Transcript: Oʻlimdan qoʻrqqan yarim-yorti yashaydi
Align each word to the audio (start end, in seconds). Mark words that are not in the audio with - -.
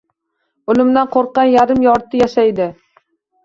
Oʻlimdan 0.73 1.11
qoʻrqqan 1.17 1.51
yarim-yorti 1.57 2.25
yashaydi 2.25 2.73